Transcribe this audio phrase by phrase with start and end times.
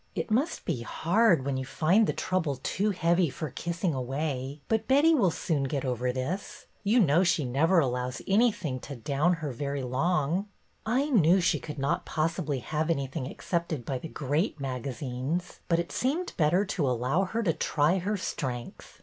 [0.15, 4.87] ''It must be hard when you find the trouble too heavy for kissing away, but
[4.87, 6.65] Betty will soon get over this.
[6.83, 10.47] You know she never allows any thing to' down' her very long."''
[10.87, 15.91] I knew she could not possibly have anything accepted by the great magazines, but it
[15.91, 18.97] seemed better to allow her to try her strength.